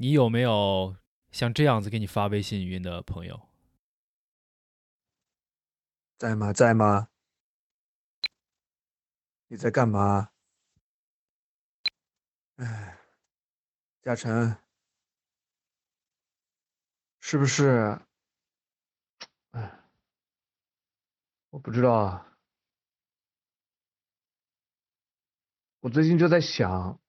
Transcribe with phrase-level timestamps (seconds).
[0.00, 0.96] 你有没有
[1.32, 3.48] 像这样子给你发微信语音的朋友？
[6.16, 6.52] 在吗？
[6.52, 7.08] 在吗？
[9.48, 10.30] 你在干嘛？
[12.58, 12.96] 哎，
[14.00, 14.56] 嘉诚，
[17.18, 18.00] 是不是？
[19.50, 19.80] 哎，
[21.50, 22.36] 我不知道啊。
[25.80, 27.00] 我最近就在想。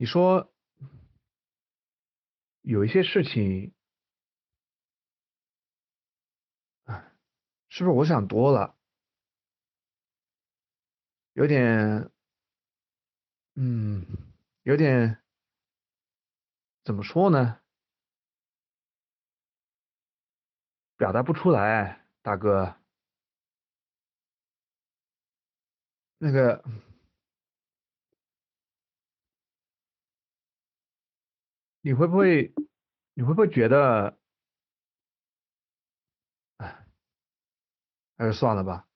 [0.00, 0.54] 你说
[2.62, 3.74] 有一些事情，
[6.84, 7.12] 哎，
[7.68, 8.76] 是不是我想多了？
[11.32, 12.12] 有点，
[13.56, 14.06] 嗯，
[14.62, 15.20] 有点，
[16.84, 17.60] 怎么说呢？
[20.96, 22.76] 表达不出来，大哥。
[26.18, 26.62] 那个。
[31.88, 32.52] 你会不会，
[33.14, 34.20] 你会不会觉得，
[36.58, 36.86] 哎，
[38.18, 38.86] 还是算了吧。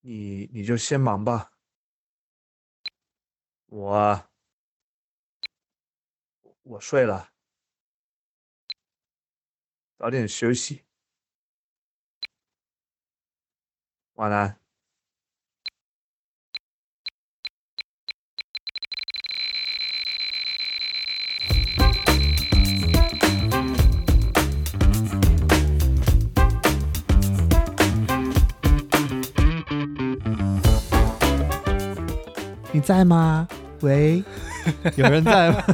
[0.00, 1.52] 你你就先忙吧，
[3.66, 4.28] 我
[6.64, 7.30] 我睡了，
[9.96, 10.84] 早点休息，
[14.14, 14.67] 晚安。
[32.78, 33.48] 你在吗？
[33.80, 34.22] 喂，
[34.94, 35.64] 有人在吗？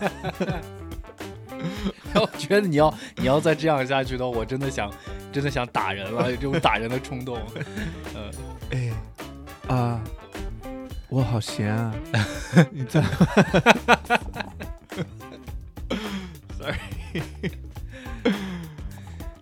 [2.16, 4.90] 我觉得你要你要再这样下去的话，我真的想
[5.30, 7.38] 真的想打人了，有这种打人的冲动。
[8.16, 8.32] 嗯，
[8.70, 8.90] 哎，
[9.68, 10.00] 啊，
[11.10, 11.94] 我好闲啊！
[12.72, 13.04] 你在
[16.58, 16.78] ？Sorry，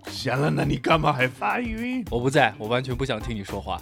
[0.09, 2.05] 闲了，那你干嘛还发语音？
[2.11, 3.81] 我不在，我完全不想听你说话。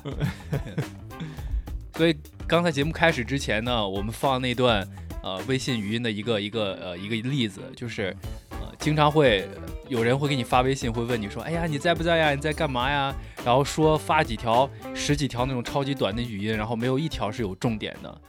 [1.97, 2.15] 所以。
[2.51, 4.85] 刚才节目开始之前呢，我们放那段
[5.23, 8.13] 呃微信语音的一个一个呃一个例子，就是
[8.51, 9.49] 呃经常会
[9.87, 12.35] 有人会给你发微信，会问你说，哎呀你在不在呀？
[12.35, 13.15] 你在干嘛呀？
[13.45, 18.21] 然后说发几条十几条那种超级短的语音，然后没有一条是有重点的，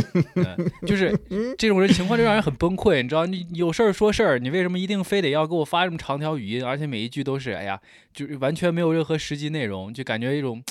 [0.86, 1.18] 就是
[1.56, 3.24] 这种人情况就让人很崩溃，你知道？
[3.24, 6.62] 你有事儿说事儿，你为什么一定非得要给我发这么长条语音？
[6.62, 7.80] 而且每一句都是哎呀，
[8.12, 10.62] 就是完全没有任何实际内容，就感觉一种。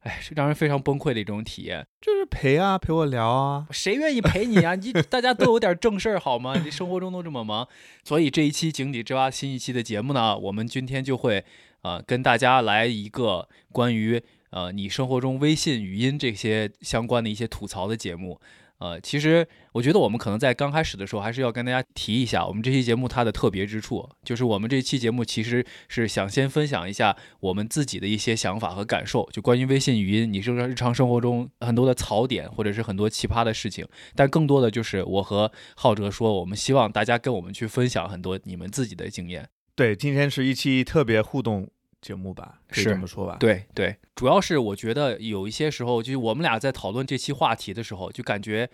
[0.00, 4.74] 哎，是让人非常崩溃的一种体验，就是陪啊，陪我聊啊，谁愿意陪你啊？
[4.74, 6.54] 你 大家都有点正事儿好吗？
[6.64, 7.68] 你生活中都这么忙，
[8.02, 11.44] 所以这一期井底之蛙新一期的节目呢，我们今天就会
[11.82, 18.40] 呃跟大家来一个关于呃你生活中微信语音这些相关的一些吐槽的节目。
[18.80, 39.46] 呃，其实我觉得我们可能在刚开始的时候，还是要跟大家提一下，我们这期节目它的特别之处，就是我们这期节目其实是想先分享一下我们自己的一些想法和感受，就关于微信语音，你是日常生活中很多的槽点，或者是很多奇葩的事情，但更多的就是我和浩哲说，我们希望大家跟我们去分享很多你们自己的经验。
[39.76, 41.68] 对，今天是一期特别互动。
[42.00, 43.36] 节目吧，可以这么说吧。
[43.38, 48.68] 对对，主要是我觉得有一些时候，就是我们俩在讨论这期话题的时候，就感觉，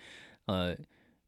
[0.45, 0.75] 呃，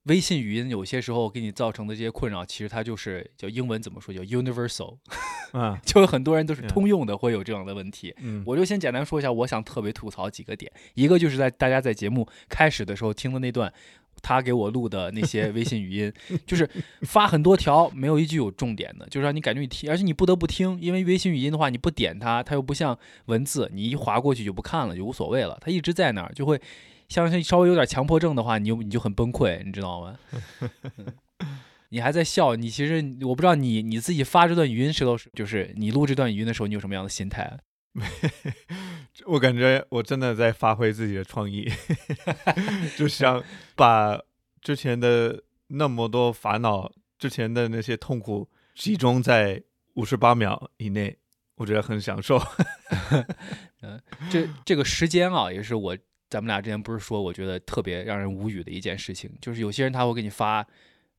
[0.03, 4.97] 微信语音有些时候给你造成的这些困扰，其实它就是叫英文怎么说，叫 universal，
[5.51, 8.13] 啊，就有很多人都是通用的，会有这样的问题。
[8.19, 13.73] 嗯，我就先简单说一下，我想特别吐槽几个点，一个就是在大家在节目开始的时候听的那段。
[14.21, 16.13] 他给我录的那些 微信语音，
[16.45, 16.69] 就是
[17.01, 25.57] 发很多条，没有一句有重点的，就是让你感觉你听，而且你不得不听，因为微信语音的话，你不点它，它又不像文字，你一划过去就不看了，就无所谓了。
[25.61, 26.59] 它一直在那儿，就会
[27.07, 30.19] 像稍微有点强迫症的话，你就你就很崩溃，你知道吗？
[31.91, 37.57] 你还在笑，你其实我不知道你你自己发这段语音时候，就是你录这段语音的时候，你有什么样的心态？
[39.25, 41.69] 我感觉我真的在发挥自己的创意，
[42.95, 43.43] 就想
[43.75, 44.21] 把
[44.61, 49.61] 之前的那么多烦恼、之前的那些痛苦集中在
[49.95, 51.17] 五十八秒以内，
[51.55, 52.39] 我觉得很享受。
[53.81, 55.97] 嗯，这这个时间啊，也是我
[56.29, 60.65] 咱们俩之前不是说，我觉得特别让人无语的一件事情，就是有些人他会给你发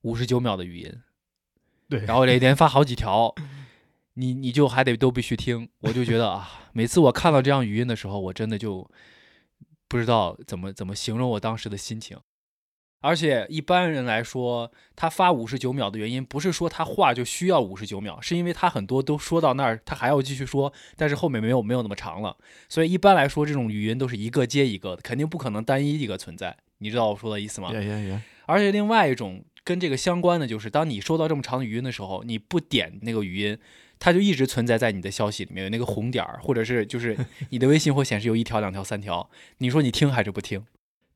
[0.02, 1.02] 五十九秒的语音，
[1.88, 3.34] 对，然后连发好几条。
[4.20, 8.86] 你你就还得都必须听，我就觉得啊，每次我看到这样语音的时候，我真的就
[9.88, 12.18] 不知道怎么怎么形容我当时的心情。
[13.02, 22.36] 而且一般人来说，他发五十九秒的原因，不是说他话就需要五十九秒，是因为他很多都说到那儿，他还要继续说，但是后面没有没有那么长了。
[22.68, 26.54] 所以一般来说，这种语音都是一个接一个的，肯定不可能单一一个存在。
[26.76, 27.70] 你知道我说的意思吗？
[28.44, 33.56] 而且另外一种跟这个相关的就是，当你收到这么长的语音的时候，你不点那个语音，
[34.00, 37.16] 它就一直存在在你的消息里面有那个红点儿，或者是就是
[37.50, 40.66] 你的微信会显示有一条、两条、三条，你说你听还是不听？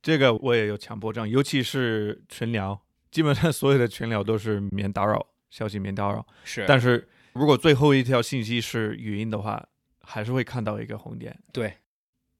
[0.00, 2.80] 这个我也有强迫症，尤其是群聊，
[3.10, 6.24] 基本上所有的群聊都是免打扰，消息免打扰。
[6.44, 9.66] 是，但是如果最后一条信息是语音的话，
[10.02, 11.72] 还是会看到一个红点，对，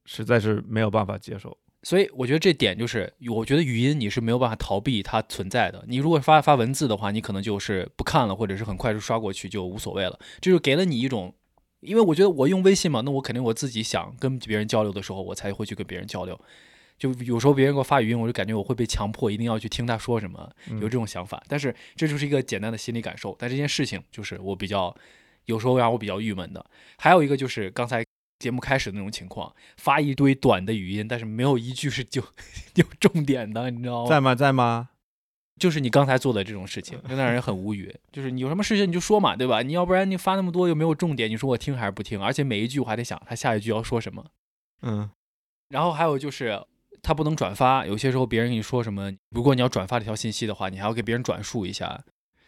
[0.05, 1.59] 实在是没有办法接受。
[1.85, 5.85] 所以我觉得这点就是，我觉得语音你是没有办法逃避它存在的。
[5.87, 10.19] 你如果发发文字的话，你可能就是不看了，或者是很快就刷过去就无所谓了。
[10.41, 11.35] 这就给了你一种，
[11.81, 16.41] 因为我觉得我用微信嘛，那我肯定我自己想跟别人交流的时候，我才会去跟别人交流。
[16.97, 21.43] 就有时候别人给我发语音，我就感觉我会被强迫一定要去听他说什么，嗯有这种想法。
[21.49, 23.37] 但是这就是一个简单的心理感受。
[23.39, 24.97] 但这件事情就是我比较
[25.47, 26.65] 有时候让我比较郁闷的。
[26.97, 28.05] 还有一个就是刚才
[28.45, 32.23] 节目开始的那种情况，发一堆短的语音，但是没有一句是就
[32.75, 34.09] 有重点的，你知道吗？
[34.11, 34.35] 在吗？
[34.35, 34.91] 在吗？
[35.59, 37.95] 就是你刚才做的这种事情，就让人很无语。
[38.13, 39.63] 就是你有什么事情你就说嘛，对吧？
[39.63, 42.21] 你要不然你发那么多又没有重点，你说我听还是不听？
[42.21, 44.27] 而且每一句我还得想他下一句要说什么。
[44.83, 45.09] 嗯，
[45.71, 46.63] 然后还有就是
[47.03, 52.05] 他不能转发，有些时候别人跟你说什么，如果你要转发这条信息的话，你还要给别人转述一下。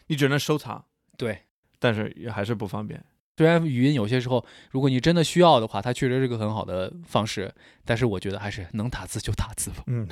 [0.07, 0.85] 你只能收藏，
[1.17, 1.43] 对，
[1.79, 3.03] 但是也还是不方便。
[3.37, 7.53] 虽然语音有些时候，如果你真的需要的话，它确实是个很好的方式，
[7.85, 9.83] 但是我觉得还是能打字就打字吧。
[9.85, 10.07] 嗯，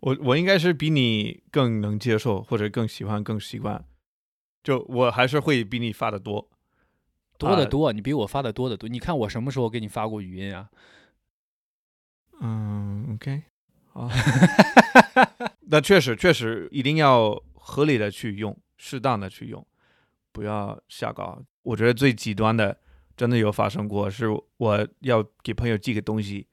[0.00, 3.82] 我我应该是比你更能接受，或者更喜欢、更习惯。
[4.62, 8.86] 就我还是会比你发的多，啊多得多，你比我发的多得多。
[8.86, 10.68] 你看我什么时候给你发过语音啊？
[12.40, 13.44] 嗯，OK，
[13.94, 14.10] 好。
[15.68, 19.66] 那确实确实一定要合理的去用，适当的去用，
[20.32, 21.42] 不要瞎搞。
[21.66, 22.78] 我觉得最极端的，
[23.16, 24.26] 真的有发生过，是
[24.58, 26.46] 我要给朋友寄个东西，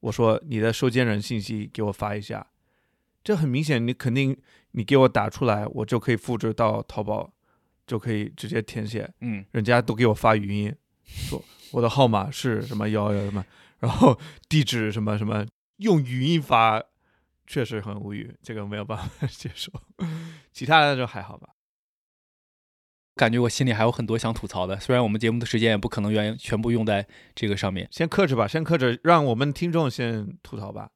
[0.00, 2.44] 我说你的收件人信息给我发一下，
[3.22, 4.36] 这很明显，你肯定
[4.72, 7.32] 你给我打出来，我就可以复制到淘宝，
[7.86, 9.08] 就可以直接填写。
[9.20, 10.74] 嗯，人家都给我发语音，
[11.04, 11.40] 说
[11.70, 13.46] 我的号码是什么幺幺什么，
[13.78, 14.18] 然后
[14.48, 15.46] 地址什么什么，
[15.76, 16.82] 用语音发，
[17.46, 19.70] 确实很无语，这个没有办法 接受。
[20.52, 21.50] 其他的就还好吧。
[23.16, 27.04] 感觉我心里还有很多想吐槽的，虽然我们节目的时间也不可能原全部用在
[27.34, 27.88] 这个上面。
[27.90, 30.88] 先克制吧，先克制，让我们听众先吐槽吧。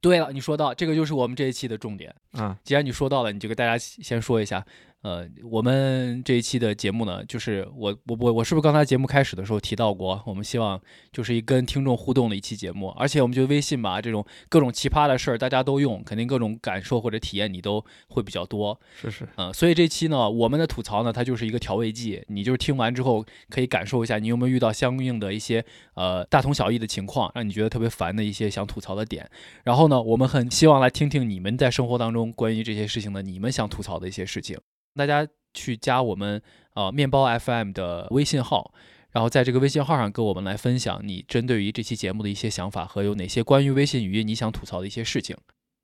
[0.00, 2.12] 对了，你说到这个就是我们这一期的重点。
[2.32, 4.66] 嗯，既然你说到了，你就给大家先说一下。
[5.02, 18.80] 呃，我们这一期的节目呢，就是我我我我是不是刚才节目开始的时候提到过，我们希望就是一跟听众互动的一期节目，而且我们觉得微信吧，这种各种奇葩的事儿大家都用，肯定各种感受或者体验你都会比较多。
[18.94, 25.64] 是是，嗯，所以这期呢，我们的吐槽呢，它就是一个调味剂，你就是听完之后可以感受一下，你有没有遇到相应的一些
[25.94, 29.28] 呃大同小异的情况，让你觉得特别烦的一些想吐槽的点。
[29.64, 34.56] 然后呢，我们很希望来听听你们在生活当中关于这些事情的你们想吐槽的一些事情。
[34.94, 36.40] 大家去加我们
[36.74, 38.72] 呃面包 FM 的微信号。
[39.12, 45.36] 然后在这个微信号上跟我们来分享你针对于这期节目的一些想法和有哪些关于微信语音你想吐槽的一些事情。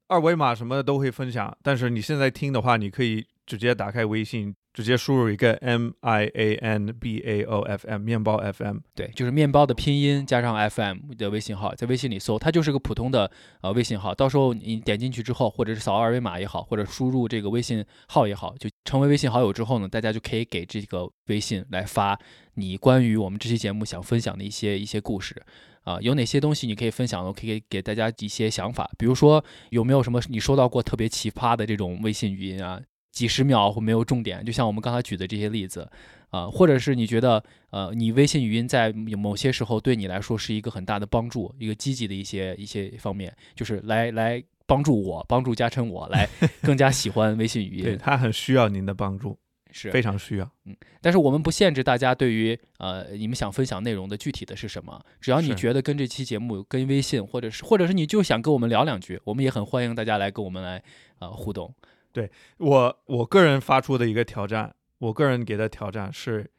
[0.07, 8.77] 二维码什么的都会分享，但是你现在听的话，你可以直接打开微信，直接输入一个 M I A N B A O F M 面包 FM。
[8.95, 13.29] 对，就是面包的拼音加上 FM 的微信号，在微信里搜，它就是个普通的
[13.61, 14.15] 呃微信号。
[14.15, 22.17] 到时候你点进去之后，或者是扫二维码也好，或者输入这个微信号也好，就成为微信好友之后呢，大家就可以给这个微信来发
[22.55, 25.43] 你关于我们这期节目想分享的一些一些故事。
[25.83, 27.27] 啊、有哪些东西你可以分享的？
[27.27, 32.81] 我可以给给大家一些想法，比如说有没有什么你收到过特别奇葩的这种微信语音啊？
[33.19, 35.91] 几十秒或没有重点，就像我们刚才举的这些例子，
[36.31, 46.29] 啊、或者是你觉得呃，你微信语音在某些时候对你来说是一个很大的帮助，一个积极的一些一些方面，就是来来帮助我，帮助加成我来
[46.63, 49.37] 更加喜欢微信语音，对他很需要您的帮助，
[49.73, 50.49] 是非常需要。
[50.65, 60.81] 嗯但是我们不限制大家对于呃你们想分享内容的具体的是什么，只要你觉得跟这期节目跟微信或者是或者是你就想跟我们聊两句，我们也很欢迎大家来跟我们来
[61.19, 61.75] 呃互动。
[62.13, 66.51] 对我我个人发出的一个挑战，我个人给的挑战是，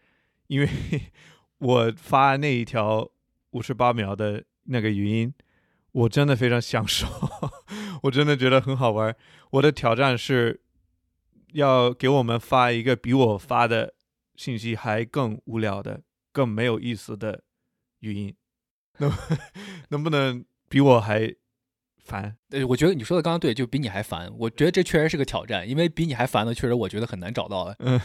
[0.47, 0.67] 因为
[1.59, 3.09] 我发那一条
[3.51, 5.33] 五十八秒的那个语音，
[5.91, 7.07] 我真的非常享受，
[8.03, 9.15] 我真的觉得很好玩。
[9.51, 10.61] 我的挑战是
[11.53, 13.95] 要给我们发一个比我发的
[14.35, 16.01] 信息还更无聊的、
[16.31, 17.43] 更没有意思的
[17.99, 18.33] 语音，
[18.99, 19.11] 能
[19.89, 21.35] 能不能比我还
[22.09, 22.35] 烦？
[22.49, 24.29] 呃，我觉得你说的刚刚对，就比你还烦。
[24.39, 27.75] 我觉得这确实是个挑战，因为比你还烦的，确实我觉得很难找到的。
[27.79, 28.01] 嗯，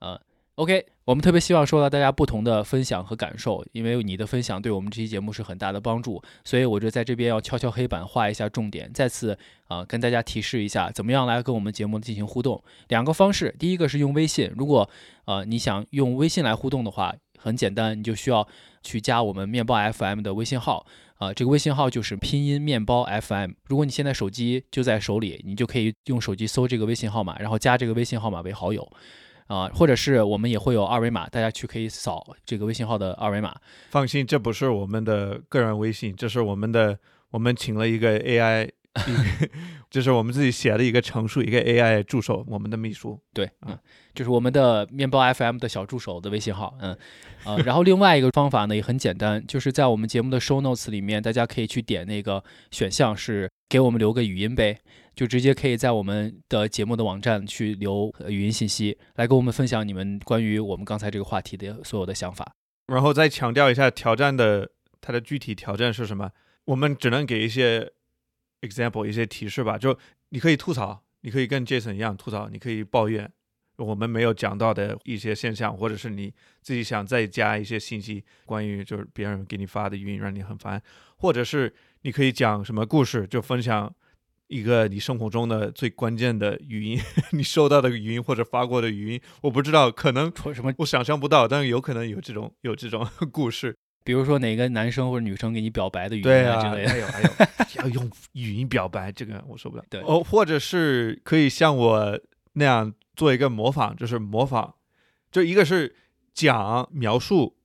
[0.56, 12.62] OK，我们特别希望收到大家不同的分享和感受，因为你的分享对我们这期节目是很大的帮助，所以我就在这边要敲敲黑板，画一下重点，再次啊、跟大家提示一下，怎么样来跟我们节目进行互动。
[12.88, 14.88] 两个方式，第一个是用微信，如果
[15.24, 18.46] 呃你想用微信来互动的话，很简单，你就需要
[18.82, 20.86] 去加我们面包 FM 的微信号。
[21.22, 23.52] 啊、这个微信号就是拼音面包 FM。
[23.68, 28.90] 如果你现在手机就在手里，你就可以用手机搜这个微信号码，然后加这个微信号码为好友。
[29.46, 33.54] 啊、或者是我们也会有二维码，大家去可以扫这个微信号的二维码。
[33.90, 36.98] 放心，这不是我们的个人微信，这是我们的，
[37.30, 38.70] 我们请了一个 AI，
[39.90, 43.18] 这是我们自己写的一个程序，一个 AI 助手，我们的秘书。
[43.32, 43.78] 对，嗯，
[44.14, 46.96] 就是我们的面包 FM 的小助手的微信号，嗯，
[47.44, 54.78] 啊、然后另外一个方法呢也很简单，就是在我们节目的 show notes 里面，大家可以去点那个选项是给我们留个语音呗，
[55.14, 62.54] 就直接可以在我们的节目的网站去留呃语音信息，来跟我们分享你们关于我们刚才这个话题的所有的想法。
[62.88, 64.68] 然后再强调一下挑战的
[65.00, 66.30] 它的具体挑战是什么，
[66.66, 67.90] 我们只能给一些
[68.62, 69.76] example 一些提示吧。
[69.76, 69.96] 就
[70.30, 73.30] 你可以吐槽，你可以跟 Jason 一样吐槽，你可以抱怨
[73.76, 80.82] 我们没有讲到的一些现象，或者是你自己想再加一些信息，关于就是别人给你发的语音让你很烦，
[81.16, 83.94] 或者是你可以讲什么故事，就分享。
[84.48, 87.00] 一个你生活中的最关键的语音，
[87.32, 90.70] 你收到的语音或者发过的语音，我不知道，可能说什么？
[90.76, 93.74] 我想象不到，但是有可能有这种有这种 故事。
[94.04, 96.90] 比如说哪个男生或者女生给你表白的语音啊，啊之类的。
[96.90, 97.28] 还有还有
[97.82, 99.84] 要用语音表白，这个我受不了。
[99.88, 102.20] 对哦，或者是可以像我
[102.54, 104.72] 那样做一个模仿，就是模仿，
[105.30, 105.94] 就一个是
[106.34, 107.56] 讲描述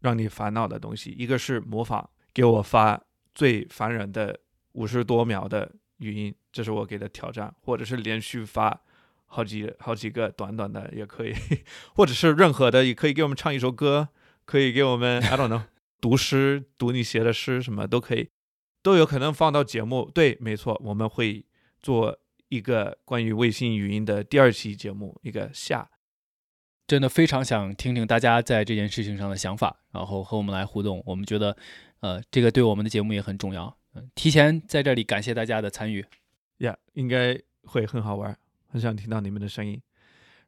[0.00, 3.00] 让你烦恼的东西，一个是模仿给我发
[3.34, 4.38] 最烦人的
[4.72, 8.80] 五十多秒的语音，这是我给的挑战，或者是连续发
[9.26, 11.34] 好几好几个短短的也可以，
[11.94, 14.08] 或者是任何的也可以给我们唱一首歌，
[14.44, 15.62] 可以给我们 I don't know
[16.00, 18.30] 读诗，读你写的诗什么都可以，
[18.82, 20.10] 都有可能放到节目。
[20.14, 21.44] 对，没错，我们会
[21.80, 25.90] 做一个关于微信语音的第二期节目，一个下。
[26.86, 31.02] 真的非常想听听大家在这件事情上的想法，然后和我们来互动。
[31.04, 31.54] 我们觉得，
[32.00, 33.76] 呃，这个对我们的节目也很重要。
[33.94, 36.04] 嗯，提前在这里感谢大家的参与。
[36.58, 38.36] 呀、应该会很好玩，
[38.66, 39.80] 很想听到你们的声音。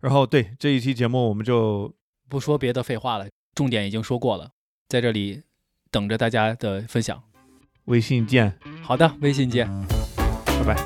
[0.01, 1.95] 然后，对这一期节目，我们就
[2.29, 4.51] 不说别的废话了，重点已经说过了，
[4.91, 5.41] 在这里
[5.93, 7.23] 等着大家的分享。
[7.85, 9.69] 微信见，好的，微信见。
[10.45, 10.77] 拜拜。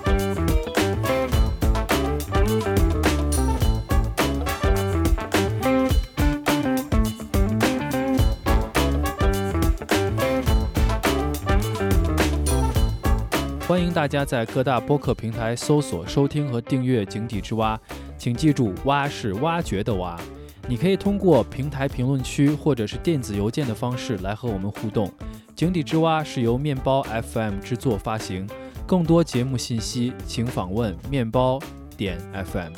[13.67, 17.75] 欢迎大家在各大播客平台搜索、收听和订阅《井底之蛙》，
[18.19, 20.21] 请记住“蛙”是挖掘的“蛙”。
[20.67, 25.07] 你可以通过平台评论区或者是电子邮件的方式来和我们互动。
[25.55, 28.49] 《井底之蛙》是由面包 FM 制作发行，
[28.87, 31.61] 更多节目信息请访问面包
[31.97, 32.73] 点 FM。